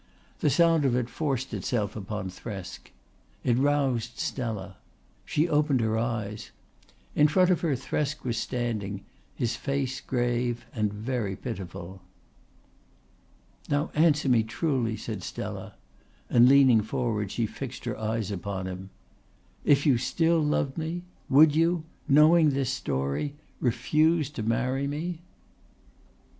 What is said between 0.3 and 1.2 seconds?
The sound of it